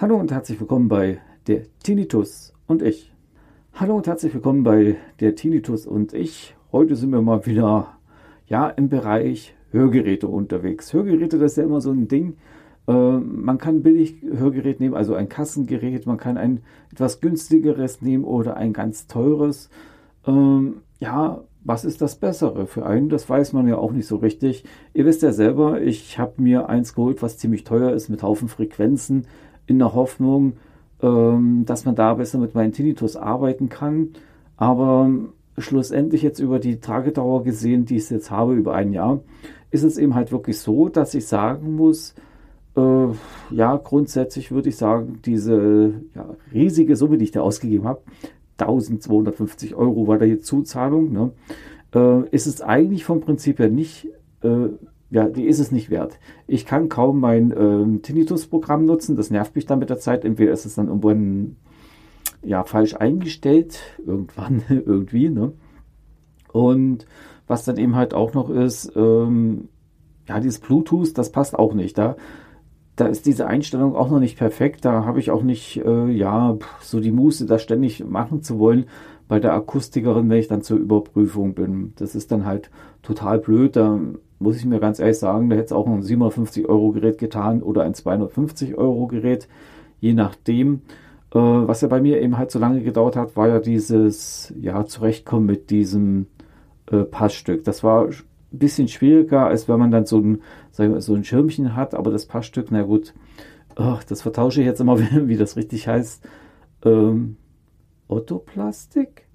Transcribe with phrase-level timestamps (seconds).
[0.00, 3.12] Hallo und herzlich willkommen bei der Tinnitus und ich.
[3.74, 6.54] Hallo und herzlich willkommen bei der Tinnitus und ich.
[6.70, 7.98] Heute sind wir mal wieder
[8.46, 10.92] ja im Bereich Hörgeräte unterwegs.
[10.92, 12.36] Hörgeräte, das ist ja immer so ein Ding.
[12.88, 16.06] Äh, man kann billig Hörgerät nehmen, also ein Kassengerät.
[16.06, 19.68] Man kann ein etwas günstigeres nehmen oder ein ganz teures.
[20.26, 23.10] Ähm, ja, was ist das Bessere für einen?
[23.10, 24.64] Das weiß man ja auch nicht so richtig.
[24.94, 28.48] Ihr wisst ja selber, ich habe mir eins geholt, was ziemlich teuer ist mit Haufen
[28.48, 29.26] Frequenzen
[29.66, 30.54] in der Hoffnung,
[31.02, 34.10] ähm, dass man da besser mit meinem Tinnitus arbeiten kann.
[34.56, 35.10] Aber
[35.58, 39.20] schlussendlich jetzt über die Tragedauer gesehen, die ich jetzt habe, über ein Jahr,
[39.70, 42.14] ist es eben halt wirklich so, dass ich sagen muss,
[42.78, 48.02] äh, ja, grundsätzlich würde ich sagen, diese ja, riesige Summe, die ich da ausgegeben habe,
[48.58, 51.32] 1250 Euro war da jetzt Zuzahlung, ne,
[51.94, 54.08] äh, ist es eigentlich vom Prinzip her nicht
[54.42, 54.68] äh,
[55.10, 56.18] ja, die ist es nicht wert.
[56.46, 60.24] Ich kann kaum mein ähm, Tinnitus-Programm nutzen, das nervt mich dann mit der Zeit.
[60.24, 61.56] Entweder ist es dann irgendwann
[62.42, 65.52] ja, falsch eingestellt, irgendwann, irgendwie, ne?
[66.52, 67.06] Und
[67.46, 69.68] was dann eben halt auch noch ist, ähm,
[70.28, 71.96] ja, dieses Bluetooth, das passt auch nicht.
[71.96, 72.16] Da,
[72.98, 74.84] da ist diese Einstellung auch noch nicht perfekt.
[74.84, 78.86] Da habe ich auch nicht, äh, ja, so die Muße, das ständig machen zu wollen
[79.28, 81.92] bei der Akustikerin, wenn ich dann zur Überprüfung bin.
[81.96, 82.70] Das ist dann halt
[83.02, 83.76] total blöd.
[83.76, 84.00] Da
[84.40, 87.62] muss ich mir ganz ehrlich sagen, da hätte es auch ein 750 Euro Gerät getan
[87.62, 89.46] oder ein 250 Euro Gerät,
[90.00, 90.82] je nachdem.
[91.32, 94.86] Äh, was ja bei mir eben halt so lange gedauert hat, war ja dieses, ja,
[94.86, 96.26] Zurechtkommen mit diesem
[96.90, 97.62] äh, Passstück.
[97.62, 98.08] Das war
[98.52, 100.42] ein bisschen schwieriger, als wenn man dann so ein,
[100.76, 103.14] wir, so ein Schirmchen hat, aber das Passstück, na gut,
[103.76, 106.26] oh, das vertausche ich jetzt immer, wie das richtig heißt.
[106.84, 107.36] Ähm,
[108.08, 109.28] Ottoplastik?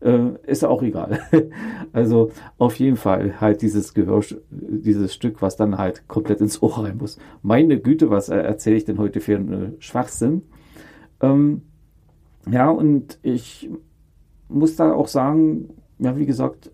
[0.00, 1.20] äh, ist auch egal.
[1.92, 6.84] also auf jeden Fall halt dieses Gehör, dieses Stück, was dann halt komplett ins Ohr
[6.84, 7.18] rein muss.
[7.42, 10.42] Meine Güte, was erzähle ich denn heute für einen Schwachsinn?
[11.20, 11.62] Ähm,
[12.50, 13.70] ja, und ich
[14.48, 16.70] muss da auch sagen, ja, wie gesagt,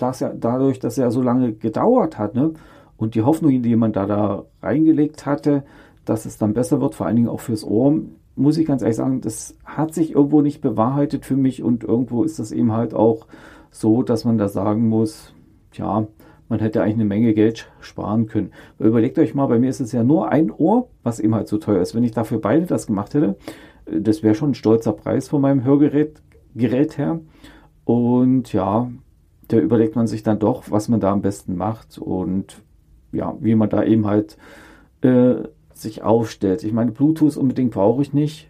[0.00, 2.52] dass ja, dadurch, dass er so lange gedauert hat, ne,
[2.96, 5.64] und die Hoffnung, die man da, da reingelegt hatte,
[6.04, 7.98] dass es dann besser wird, vor allen Dingen auch fürs Ohr,
[8.36, 12.24] muss ich ganz ehrlich sagen, das hat sich irgendwo nicht bewahrheitet für mich und irgendwo
[12.24, 13.26] ist das eben halt auch
[13.70, 15.34] so, dass man da sagen muss,
[15.72, 16.06] ja,
[16.48, 18.50] man hätte eigentlich eine Menge Geld sparen können.
[18.78, 21.48] Weil überlegt euch mal, bei mir ist es ja nur ein Ohr, was eben halt
[21.48, 21.94] so teuer ist.
[21.94, 23.36] Wenn ich dafür beide das gemacht hätte,
[23.86, 26.20] das wäre schon ein stolzer Preis von meinem Hörgerät
[26.54, 27.20] Gerät her.
[27.84, 28.90] Und ja,
[29.52, 32.62] da überlegt man sich dann doch, was man da am besten macht und
[33.12, 34.36] ja, wie man da eben halt
[35.02, 35.34] äh,
[35.74, 36.62] sich aufstellt.
[36.62, 38.48] Ich meine, Bluetooth unbedingt brauche ich nicht.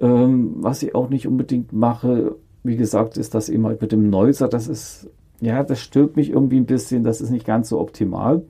[0.00, 4.08] Ähm, was ich auch nicht unbedingt mache, wie gesagt, ist das eben halt mit dem
[4.08, 4.48] Noiser.
[4.48, 5.10] Das ist,
[5.40, 7.04] ja, das stört mich irgendwie ein bisschen.
[7.04, 8.42] Das ist nicht ganz so optimal.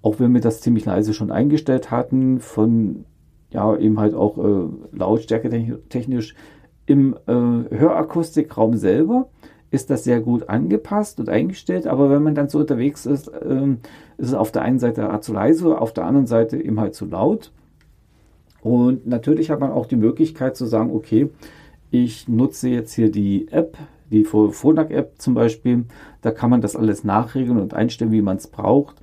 [0.00, 3.04] Auch wenn wir das ziemlich leise schon eingestellt hatten, von,
[3.50, 6.34] ja, eben halt auch äh, Lautstärke technisch
[6.86, 9.28] im äh, Hörakustikraum selber
[9.72, 13.78] ist das sehr gut angepasst und eingestellt, aber wenn man dann so unterwegs ist, ähm,
[14.18, 17.06] ist es auf der einen Seite zu leise, auf der anderen Seite eben halt zu
[17.06, 17.50] laut.
[18.60, 21.30] Und natürlich hat man auch die Möglichkeit zu sagen, okay,
[21.90, 23.78] ich nutze jetzt hier die App,
[24.10, 25.86] die Phonak-App zum Beispiel,
[26.20, 28.96] da kann man das alles nachregeln und einstellen, wie man es braucht.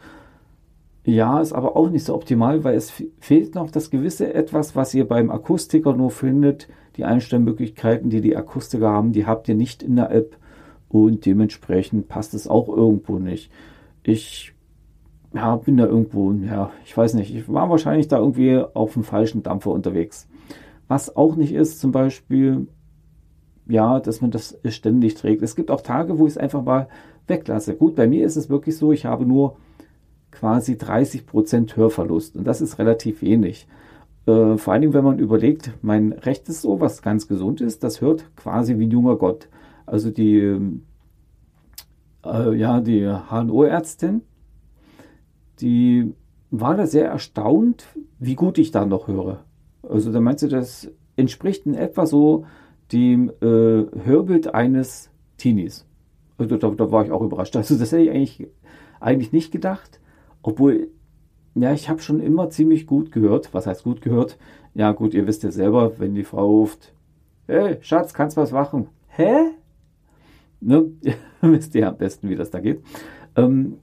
[1.03, 4.93] Ja, ist aber auch nicht so optimal, weil es fehlt noch das gewisse etwas, was
[4.93, 6.67] ihr beim Akustiker nur findet.
[6.95, 10.37] Die Einstellmöglichkeiten, die die Akustiker haben, die habt ihr nicht in der App
[10.89, 13.51] und dementsprechend passt es auch irgendwo nicht.
[14.03, 14.53] Ich
[15.33, 19.03] ja, bin da irgendwo, ja, ich weiß nicht, ich war wahrscheinlich da irgendwie auf dem
[19.03, 20.27] falschen Dampfer unterwegs.
[20.87, 22.67] Was auch nicht ist, zum Beispiel,
[23.67, 25.43] ja, dass man das ständig trägt.
[25.43, 26.87] Es gibt auch Tage, wo ich es einfach mal
[27.27, 27.75] weglasse.
[27.75, 29.57] Gut, bei mir ist es wirklich so, ich habe nur
[30.31, 33.67] quasi 30% Hörverlust und das ist relativ wenig.
[34.25, 38.01] Äh, vor allen Dingen, wenn man überlegt, mein rechtes Ohr, was ganz gesund ist, das
[38.01, 39.47] hört quasi wie ein junger Gott.
[39.89, 40.55] Also die,
[42.23, 44.21] äh, ja, die HNO-Ärztin,
[45.61, 46.13] die
[46.51, 47.87] war da sehr erstaunt,
[48.19, 49.43] wie gut ich da noch höre.
[49.81, 52.45] Also da meinte sie, das entspricht in etwa so
[52.91, 55.87] dem äh, Hörbild eines Teenies.
[56.37, 57.55] Also da, da, war ich auch überrascht.
[57.55, 58.47] Also das hätte ich eigentlich,
[58.99, 59.99] eigentlich nicht gedacht.
[60.43, 60.89] Obwohl,
[61.55, 63.55] ja, ich habe schon immer ziemlich gut gehört.
[63.55, 64.37] Was heißt gut gehört?
[64.75, 66.93] Ja gut, ihr wisst ja selber, wenn die Frau ruft,
[67.47, 68.87] hey, Schatz, kannst was machen?
[69.07, 69.55] Hä?
[70.61, 70.91] Ne?
[71.41, 72.81] Wisst ihr am besten, wie das da geht.
[73.35, 73.77] Ähm,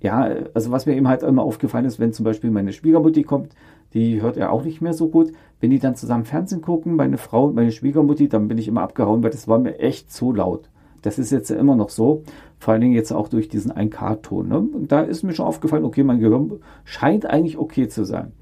[0.00, 3.54] ja, also was mir eben halt immer aufgefallen ist, wenn zum Beispiel meine Schwiegermutti kommt,
[3.94, 5.32] die hört er auch nicht mehr so gut.
[5.60, 8.82] wenn die dann zusammen Fernsehen gucken, meine Frau und meine Schwiegermutti, dann bin ich immer
[8.82, 10.68] abgehauen, weil das war mir echt zu laut.
[11.00, 12.24] Das ist jetzt immer noch so,
[12.58, 14.48] vor allen Dingen jetzt auch durch diesen 1K-Ton.
[14.48, 14.68] Ne?
[14.86, 18.32] Da ist mir schon aufgefallen, okay, mein Gehirn scheint eigentlich okay zu sein.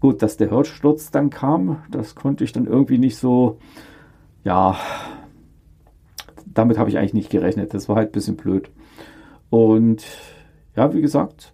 [0.00, 3.58] Gut, dass der Hörsturz dann kam, das konnte ich dann irgendwie nicht so,
[4.42, 4.76] ja,
[6.54, 7.74] damit habe ich eigentlich nicht gerechnet.
[7.74, 8.70] Das war halt ein bisschen blöd.
[9.50, 10.04] Und
[10.76, 11.52] ja, wie gesagt,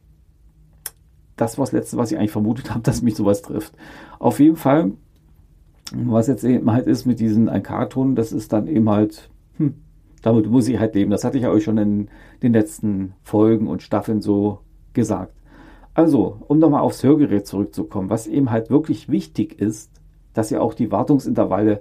[1.36, 3.74] das war das Letzte, was ich eigentlich vermutet habe, dass mich sowas trifft.
[4.18, 4.92] Auf jeden Fall,
[5.92, 9.74] was jetzt eben halt ist mit diesen 1K-Ton, das ist dann eben halt, hm,
[10.22, 11.10] damit muss ich halt leben.
[11.10, 12.08] Das hatte ich ja euch schon in
[12.42, 14.60] den letzten Folgen und Staffeln so
[14.92, 15.34] gesagt.
[15.94, 19.90] Also, um nochmal aufs Hörgerät zurückzukommen, was eben halt wirklich wichtig ist,
[20.34, 21.80] dass ihr auch die Wartungsintervalle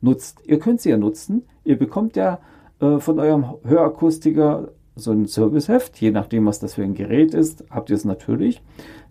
[0.00, 0.40] nutzt.
[0.46, 1.42] Ihr könnt sie ja nutzen.
[1.64, 2.38] Ihr bekommt ja
[2.80, 7.64] äh, von eurem Hörakustiker so ein Serviceheft, je nachdem, was das für ein Gerät ist,
[7.70, 8.62] habt ihr es natürlich.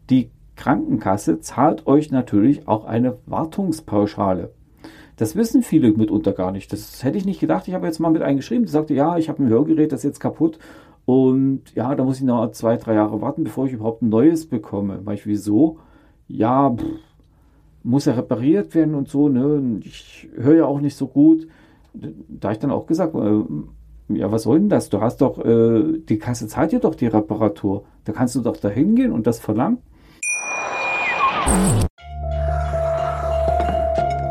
[0.09, 4.51] Die Krankenkasse zahlt euch natürlich auch eine Wartungspauschale.
[5.15, 6.71] Das wissen viele mitunter gar nicht.
[6.71, 7.67] Das hätte ich nicht gedacht.
[7.67, 10.05] Ich habe jetzt mal mit eingeschrieben, die sagte, ja, ich habe ein Hörgerät, das ist
[10.05, 10.59] jetzt kaputt.
[11.05, 14.45] Und ja, da muss ich noch zwei, drei Jahre warten, bevor ich überhaupt ein neues
[14.45, 14.99] bekomme.
[15.05, 15.79] Weil ich, wieso?
[16.27, 16.83] Ja, pff,
[17.83, 19.29] muss ja repariert werden und so.
[19.29, 19.79] Ne?
[19.83, 21.47] Ich höre ja auch nicht so gut.
[22.27, 23.43] Da habe ich dann auch gesagt, äh,
[24.09, 24.89] ja, was soll denn das?
[24.89, 27.83] Du hast doch, äh, die Kasse zahlt dir doch die Reparatur.
[28.05, 29.79] Da kannst du doch da hingehen und das verlangen.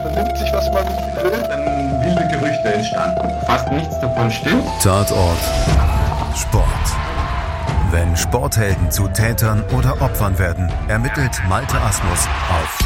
[0.01, 0.85] Vernimmt sich, was man
[1.23, 3.29] will, dann wilde Gerüchte entstanden.
[3.47, 4.65] Fast nichts davon stimmt.
[4.83, 5.39] Tatort.
[6.35, 6.65] Sport.
[7.91, 12.86] Wenn Sporthelden zu Tätern oder Opfern werden, ermittelt Malte Asmus auf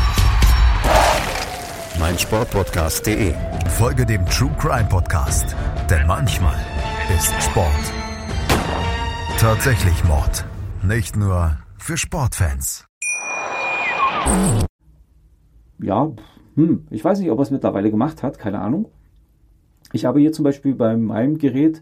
[2.00, 3.34] meinsportpodcast.de.
[3.68, 5.54] Folge dem True Crime Podcast,
[5.88, 6.56] denn manchmal
[7.16, 7.92] ist Sport
[9.40, 10.44] tatsächlich Mord.
[10.86, 12.86] Nicht nur für Sportfans.
[15.82, 16.12] Ja,
[16.56, 18.90] hm, ich weiß nicht, ob er es mittlerweile gemacht hat, keine Ahnung.
[19.94, 21.80] Ich habe hier zum Beispiel bei meinem Gerät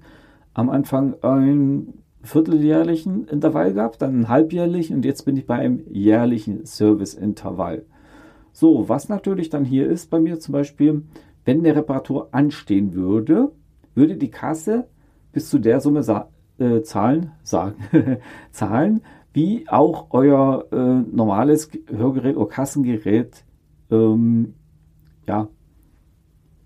[0.55, 5.83] am Anfang einen vierteljährlichen Intervall gehabt, dann einen halbjährlichen und jetzt bin ich bei einem
[5.91, 7.87] jährlichen Serviceintervall.
[8.61, 11.05] So, was natürlich dann hier ist bei mir zum Beispiel,
[11.45, 13.53] wenn eine Reparatur anstehen würde,
[13.95, 14.89] würde die Kasse
[15.31, 16.01] bis zu der Summe
[16.59, 17.77] äh, zahlen, sagen,
[18.51, 19.03] zahlen,
[19.33, 23.45] wie auch euer äh, normales Hörgerät oder Kassengerät,
[23.93, 24.55] ähm,
[25.29, 25.47] ja,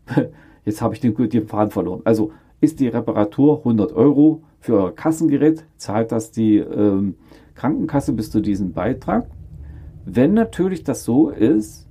[0.64, 2.00] jetzt habe ich den, den Faden verloren.
[2.04, 7.16] Also ist die Reparatur 100 Euro für euer Kassengerät, zahlt das die ähm,
[7.54, 9.26] Krankenkasse bis zu diesem Beitrag.
[10.04, 11.86] Wenn natürlich das so ist,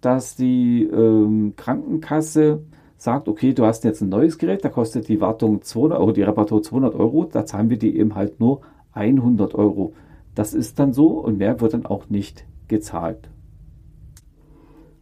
[0.00, 2.62] dass die ähm, Krankenkasse
[2.96, 6.22] sagt, okay, du hast jetzt ein neues Gerät, da kostet die Wartung 200 Euro, die
[6.22, 8.60] Reparatur 200 Euro, da zahlen wir die eben halt nur
[8.92, 9.94] 100 Euro.
[10.34, 13.30] Das ist dann so und mehr wird dann auch nicht gezahlt.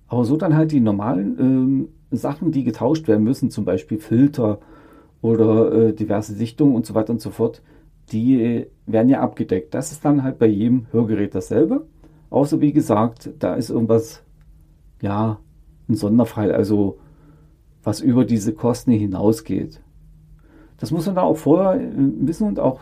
[0.07, 4.61] Aber so dann halt die normalen äh, Sachen, die getauscht werden müssen, zum Beispiel Filter
[5.23, 7.63] oder äh, diverse Sichtungen und so weiter und so fort,
[8.13, 9.75] die äh, werden ja abgedeckt.
[9.75, 11.87] Das ist dann halt bei jedem Hörgerät dasselbe.
[12.35, 14.25] Außer wie gesagt, da ist irgendwas,
[15.01, 15.39] ja,
[15.89, 16.51] ein Sonderfall.
[16.51, 16.99] Also
[17.85, 19.81] was über diese Kosten hinausgeht.
[20.79, 22.81] Das muss man da auch vorher äh, wissen und auch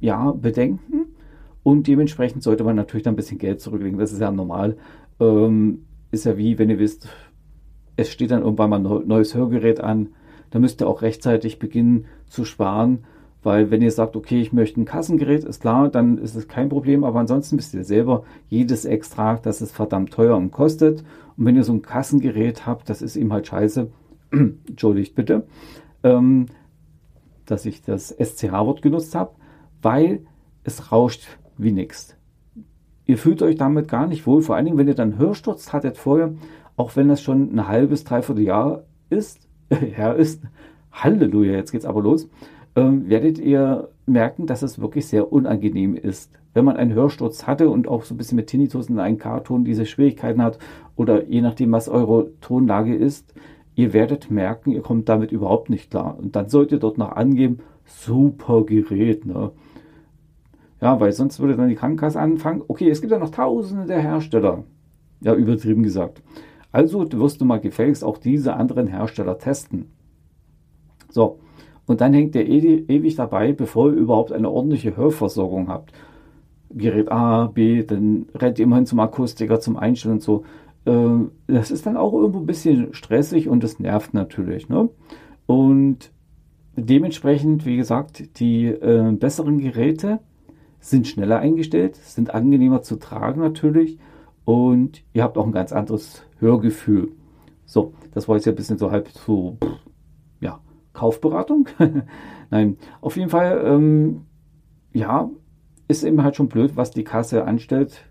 [0.00, 1.14] ja, bedenken.
[1.62, 4.00] Und dementsprechend sollte man natürlich dann ein bisschen Geld zurücklegen.
[4.00, 4.76] Das ist ja normal.
[5.20, 7.08] Ähm, ist ja wie, wenn ihr wisst,
[7.94, 10.08] es steht dann irgendwann mal ein neues Hörgerät an.
[10.50, 13.04] Da müsst ihr auch rechtzeitig beginnen zu sparen.
[13.48, 16.68] Weil wenn ihr sagt, okay, ich möchte ein Kassengerät, ist klar, dann ist es kein
[16.68, 17.02] Problem.
[17.02, 21.02] Aber ansonsten wisst ihr selber, jedes Extrakt, das ist verdammt teuer und kostet.
[21.34, 23.90] Und wenn ihr so ein Kassengerät habt, das ist eben halt scheiße
[24.68, 25.46] entschuldigt bitte,
[26.02, 26.44] ähm,
[27.46, 29.30] dass ich das SCH-Wort genutzt habe,
[29.80, 30.26] weil
[30.62, 31.26] es rauscht
[31.56, 32.18] wie nichts.
[33.06, 35.96] Ihr fühlt euch damit gar nicht wohl, vor allen Dingen, wenn ihr dann Hörsturz hattet
[35.96, 36.34] vorher,
[36.76, 40.42] auch wenn das schon ein halbes, dreiviertel Jahr ist, her ist,
[40.92, 42.28] Halleluja, jetzt geht's aber los,
[42.78, 46.32] ähm, werdet ihr merken, dass es wirklich sehr unangenehm ist.
[46.54, 49.64] Wenn man einen Hörsturz hatte und auch so ein bisschen mit Tinnitus in einem Karton
[49.64, 50.58] diese Schwierigkeiten hat
[50.96, 53.34] oder je nachdem, was eure Tonlage ist,
[53.74, 56.16] ihr werdet merken, ihr kommt damit überhaupt nicht klar.
[56.18, 59.26] Und dann solltet ihr dort noch angeben, super Gerät.
[59.26, 59.50] Ne?
[60.80, 64.00] Ja, weil sonst würde dann die Krankenkasse anfangen, okay, es gibt ja noch tausende der
[64.00, 64.64] Hersteller.
[65.20, 66.22] Ja, übertrieben gesagt.
[66.70, 69.90] Also wirst du mal gefälligst auch diese anderen Hersteller testen.
[71.10, 71.40] So,
[71.88, 75.92] und dann hängt ihr ewig dabei, bevor ihr überhaupt eine ordentliche Hörversorgung habt.
[76.70, 80.44] Gerät A, B, dann rennt ihr immerhin zum Akustiker, zum Einstellen und so.
[80.84, 84.68] Ähm, das ist dann auch irgendwo ein bisschen stressig und das nervt natürlich.
[84.68, 84.90] Ne?
[85.46, 86.12] Und
[86.76, 90.20] dementsprechend, wie gesagt, die äh, besseren Geräte
[90.80, 93.98] sind schneller eingestellt, sind angenehmer zu tragen natürlich
[94.44, 97.12] und ihr habt auch ein ganz anderes Hörgefühl.
[97.64, 99.68] So, das war jetzt ja ein bisschen so halb so, ja,
[100.98, 101.68] Kaufberatung.
[102.50, 104.22] Nein, auf jeden Fall, ähm,
[104.92, 105.30] ja,
[105.86, 108.04] ist eben halt schon blöd, was die Kasse anstellt,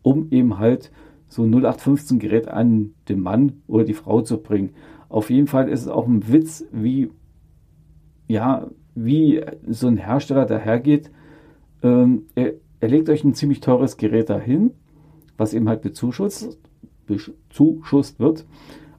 [0.00, 0.90] um eben halt
[1.28, 4.70] so ein 0815 Gerät an den Mann oder die Frau zu bringen.
[5.10, 7.10] Auf jeden Fall ist es auch ein Witz, wie,
[8.28, 11.10] ja, wie so ein Hersteller dahergeht.
[11.82, 14.70] Ähm, er, er legt euch ein ziemlich teures Gerät dahin,
[15.36, 16.58] was eben halt bezuschusst,
[17.06, 18.46] bezuschusst wird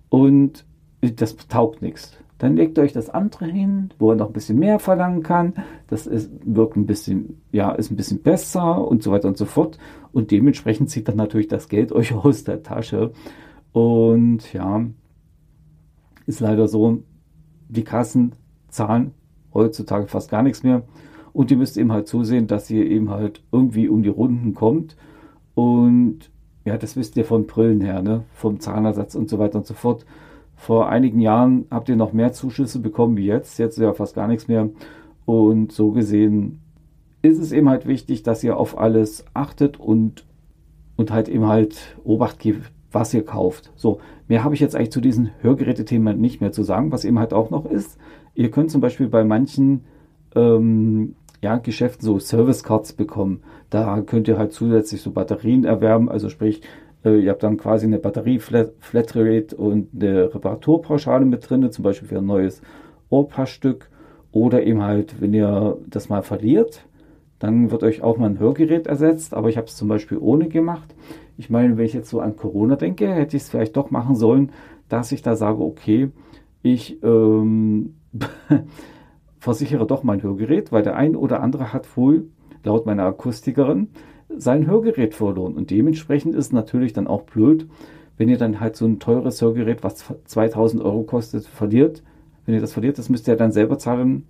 [0.09, 0.65] und
[1.01, 2.17] das taugt nichts.
[2.37, 5.53] Dann legt euch das andere hin, wo er noch ein bisschen mehr verlangen kann.
[5.87, 9.45] Das ist, wirkt ein bisschen, ja, ist ein bisschen besser und so weiter und so
[9.45, 9.79] fort.
[10.11, 13.11] Und dementsprechend zieht dann natürlich das Geld euch aus der Tasche.
[13.71, 14.85] Und ja,
[16.27, 17.03] ist leider so,
[17.69, 18.33] die Kassen
[18.69, 19.13] zahlen
[19.53, 20.83] heutzutage fast gar nichts mehr.
[21.33, 24.95] Und ihr müsst eben halt zusehen, dass ihr eben halt irgendwie um die Runden kommt.
[25.55, 26.31] Und
[26.65, 28.23] ja, das wisst ihr von Brillen her, ne?
[28.33, 30.05] vom Zahnersatz und so weiter und so fort.
[30.57, 33.59] Vor einigen Jahren habt ihr noch mehr Zuschüsse bekommen wie jetzt.
[33.59, 34.69] Jetzt ist ja fast gar nichts mehr.
[35.25, 36.59] Und so gesehen
[37.21, 40.25] ist es eben halt wichtig, dass ihr auf alles achtet und,
[40.97, 43.71] und halt eben halt Obacht gebt, was ihr kauft.
[43.75, 46.91] So, mehr habe ich jetzt eigentlich zu diesen Hörgerätethemen nicht mehr zu sagen.
[46.91, 47.97] Was eben halt auch noch ist,
[48.33, 49.83] ihr könnt zum Beispiel bei manchen
[50.35, 53.41] ähm, ja, Geschäften so Service Cards bekommen.
[53.69, 56.61] Da könnt ihr halt zusätzlich so Batterien erwerben, also sprich,
[57.03, 62.17] äh, ihr habt dann quasi eine Batterie-Flatrate und eine Reparaturpauschale mit drin, zum Beispiel für
[62.17, 62.61] ein neues
[63.09, 63.89] Ohrpassstück.
[64.31, 66.85] Oder eben halt, wenn ihr das mal verliert,
[67.39, 69.33] dann wird euch auch mal ein Hörgerät ersetzt.
[69.33, 70.95] Aber ich habe es zum Beispiel ohne gemacht.
[71.37, 74.15] Ich meine, wenn ich jetzt so an Corona denke, hätte ich es vielleicht doch machen
[74.15, 74.51] sollen,
[74.89, 76.11] dass ich da sage, okay,
[76.61, 77.95] ich ähm,
[79.39, 82.27] versichere doch mein Hörgerät, weil der ein oder andere hat wohl,
[82.63, 83.89] laut meiner Akustikerin,
[84.29, 85.55] sein Hörgerät verloren.
[85.55, 87.67] Und dementsprechend ist es natürlich dann auch blöd,
[88.17, 92.03] wenn ihr dann halt so ein teures Hörgerät, was 2000 Euro kostet, verliert.
[92.45, 94.25] Wenn ihr das verliert, das müsst ihr dann selber zahlen.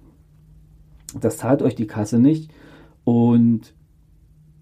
[1.20, 2.52] Das zahlt euch die Kasse nicht.
[3.06, 3.74] Und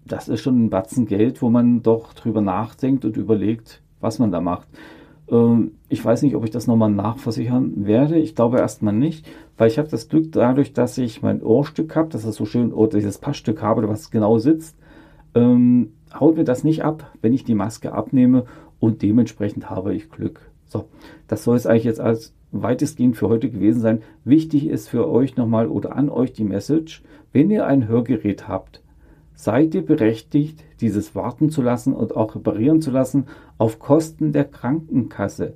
[0.06, 4.30] das ist schon ein Batzen Geld, wo man doch drüber nachdenkt und überlegt, was man
[4.30, 4.68] da macht.
[5.28, 8.16] Ähm, ich weiß nicht, ob ich das nochmal nachversichern werde.
[8.18, 9.26] Ich glaube erstmal nicht,
[9.56, 12.72] weil ich habe das Glück dadurch, dass ich mein Ohrstück habe, dass es so schön,
[12.72, 14.76] oder dieses Passstück habe, was genau sitzt,
[15.36, 18.46] ähm, haut mir das nicht ab, wenn ich die Maske abnehme
[18.80, 20.40] und dementsprechend habe ich Glück.
[20.64, 20.88] So,
[21.28, 24.02] das soll es eigentlich jetzt als weitestgehend für heute gewesen sein.
[24.24, 27.02] Wichtig ist für euch nochmal oder an euch die Message,
[27.32, 28.82] wenn ihr ein Hörgerät habt,
[29.34, 33.26] seid ihr berechtigt, dieses warten zu lassen und auch reparieren zu lassen
[33.58, 35.54] auf Kosten der Krankenkasse.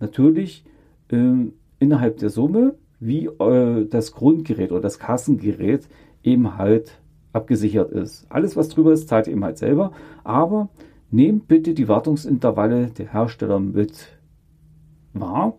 [0.00, 0.64] Natürlich
[1.12, 5.88] äh, innerhalb der Summe, wie äh, das Grundgerät oder das Kassengerät
[6.24, 6.99] eben halt
[7.32, 8.26] abgesichert ist.
[8.30, 9.92] Alles, was drüber ist, zahlt ihr eben halt selber.
[10.24, 10.68] Aber
[11.10, 14.18] nehmt bitte die Wartungsintervalle der Hersteller mit
[15.12, 15.54] wahr,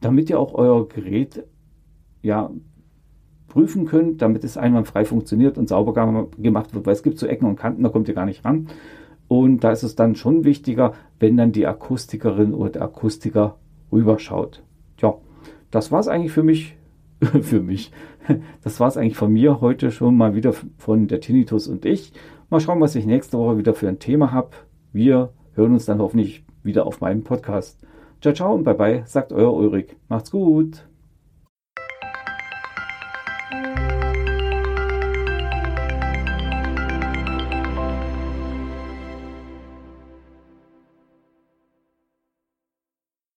[0.00, 1.44] damit ihr auch euer Gerät
[2.22, 2.50] ja
[3.48, 7.46] prüfen könnt, damit es einwandfrei funktioniert und sauber gemacht wird, weil es gibt so Ecken
[7.46, 8.68] und Kanten, da kommt ihr gar nicht ran.
[9.26, 13.56] Und da ist es dann schon wichtiger, wenn dann die Akustikerin oder der Akustiker
[13.92, 14.62] rüberschaut.
[15.00, 15.14] Ja,
[15.70, 16.77] das war es eigentlich für mich.
[17.42, 17.90] für mich.
[18.62, 22.12] Das war es eigentlich von mir heute schon mal wieder von der Tinnitus und ich.
[22.50, 24.50] Mal schauen, was ich nächste Woche wieder für ein Thema habe.
[24.92, 27.80] Wir hören uns dann hoffentlich wieder auf meinem Podcast.
[28.20, 29.96] Ciao, ciao und bye bye, sagt euer Ulrich.
[30.08, 30.87] Macht's gut.